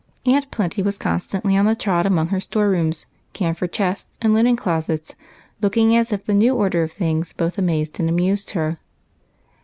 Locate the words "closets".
4.55-5.13